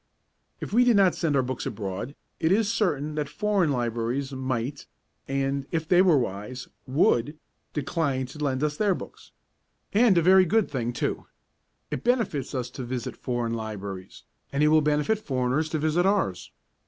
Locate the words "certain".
2.73-3.13